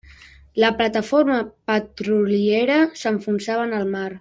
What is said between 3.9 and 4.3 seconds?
mar.